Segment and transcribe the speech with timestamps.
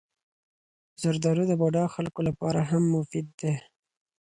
[1.01, 3.53] زردالو د بوډا خلکو لپاره هم مفید دی.